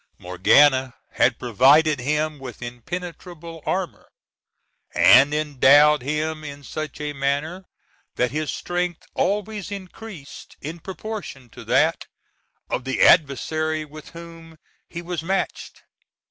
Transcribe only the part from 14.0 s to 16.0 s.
whom he was matched.